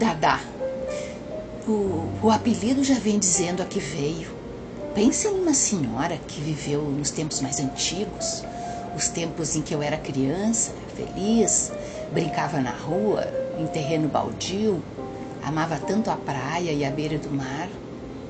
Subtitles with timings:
[0.00, 0.40] Dadá.
[1.68, 4.30] O, o apelido já vem dizendo a que veio.
[4.94, 8.42] Pense em uma senhora que viveu nos tempos mais antigos,
[8.96, 11.70] os tempos em que eu era criança, feliz,
[12.10, 13.26] brincava na rua,
[13.58, 14.82] em terreno baldio,
[15.44, 17.68] amava tanto a praia e a beira do mar,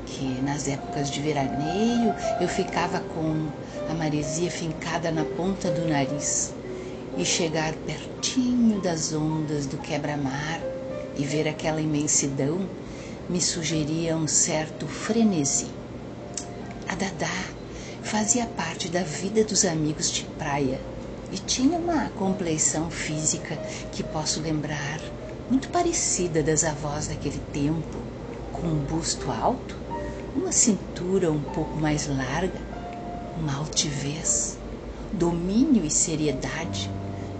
[0.06, 3.48] que nas épocas de veraneio eu ficava com
[3.88, 6.52] a maresia fincada na ponta do nariz
[7.16, 10.60] e chegar pertinho das ondas do quebra-mar
[11.16, 12.60] e ver aquela imensidão
[13.28, 15.66] me sugeria um certo frenesi.
[16.88, 17.44] A Dadá
[18.02, 20.80] fazia parte da vida dos amigos de praia
[21.32, 23.56] e tinha uma compleição física
[23.92, 25.00] que posso lembrar
[25.48, 27.98] muito parecida das avós daquele tempo,
[28.52, 29.76] com um busto alto,
[30.34, 32.60] uma cintura um pouco mais larga,
[33.38, 34.58] uma altivez,
[35.12, 36.90] domínio e seriedade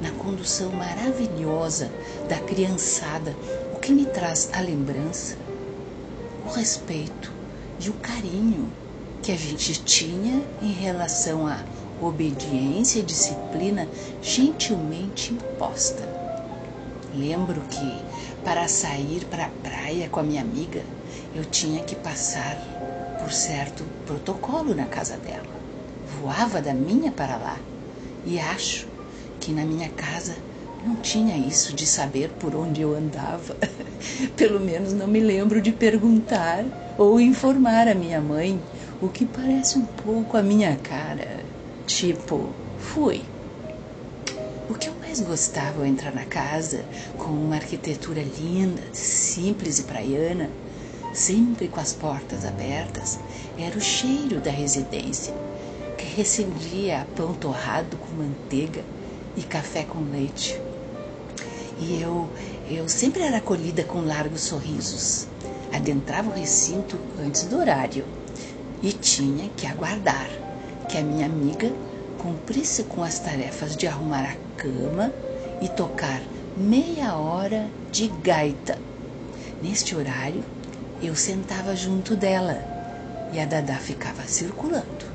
[0.01, 1.91] na condução maravilhosa
[2.29, 3.35] da criançada
[3.81, 5.37] que me traz a lembrança,
[6.47, 7.33] o respeito
[7.81, 8.71] e o carinho
[9.23, 11.59] que a gente tinha em relação à
[12.01, 13.89] obediência e disciplina
[14.23, 16.09] gentilmente imposta.
[17.15, 18.05] Lembro que
[18.45, 20.83] para sair para a praia com a minha amiga,
[21.35, 22.57] eu tinha que passar
[23.21, 25.51] por certo protocolo na casa dela.
[26.21, 27.59] Voava da minha para lá
[28.25, 28.87] e acho
[29.41, 30.37] que na minha casa
[30.87, 33.57] não tinha isso de saber por onde eu andava.
[34.37, 36.65] Pelo menos não me lembro de perguntar
[36.97, 38.61] ou informar a minha mãe,
[39.01, 41.41] o que parece um pouco a minha cara.
[41.87, 43.23] Tipo, fui.
[44.69, 46.85] O que eu mais gostava ao entrar na casa,
[47.17, 50.49] com uma arquitetura linda, simples e praiana,
[51.13, 53.19] sempre com as portas abertas,
[53.59, 55.35] era o cheiro da residência,
[55.99, 58.85] que recendia a pão torrado com manteiga
[59.37, 60.61] e café com leite.
[61.79, 62.29] E eu,
[62.69, 65.27] eu sempre era acolhida com largos sorrisos.
[65.73, 68.05] Adentrava o recinto antes do horário
[68.83, 70.29] e tinha que aguardar
[70.89, 71.73] que a minha amiga
[72.19, 75.13] cumprisse com as tarefas de arrumar a cama
[75.63, 76.21] e tocar
[76.57, 78.79] meia hora de gaita.
[79.63, 80.43] Neste horário,
[81.03, 82.63] eu sentava junto dela
[83.33, 85.07] e a Dadá ficava circulando,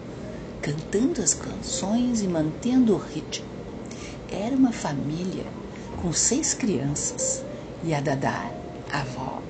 [0.61, 3.54] cantando as canções e mantendo o ritmo.
[4.45, 5.43] Era uma família
[5.99, 7.43] com seis crianças
[7.83, 8.51] e a Dadá,
[8.93, 9.41] a avó,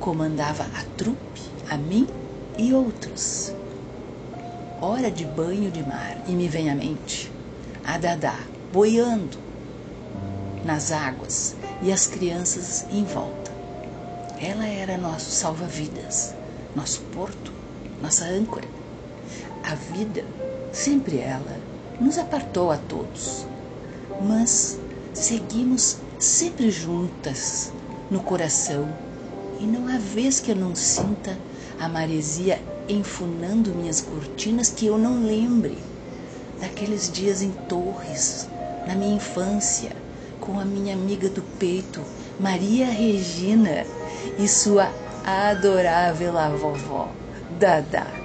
[0.00, 1.40] comandava a trupe,
[1.70, 2.08] a mim
[2.58, 3.54] e outros.
[4.80, 7.30] Hora de banho de mar e me vem à mente
[7.84, 8.36] a Dadá
[8.72, 9.38] boiando
[10.64, 13.52] nas águas e as crianças em volta.
[14.40, 16.34] Ela era nosso salva-vidas,
[16.74, 17.52] nosso porto,
[18.02, 18.66] nossa âncora.
[19.62, 20.24] A vida,
[20.72, 21.56] sempre ela,
[22.00, 23.46] nos apartou a todos,
[24.20, 24.78] mas
[25.12, 27.72] seguimos sempre juntas
[28.10, 28.88] no coração
[29.60, 31.38] e não há vez que eu não sinta
[31.78, 35.78] a maresia enfunando minhas cortinas que eu não lembre
[36.60, 38.48] daqueles dias em Torres,
[38.86, 39.92] na minha infância,
[40.40, 42.00] com a minha amiga do peito,
[42.38, 43.86] Maria Regina,
[44.38, 44.90] e sua
[45.24, 47.08] adorável avó,
[47.58, 48.23] Dada.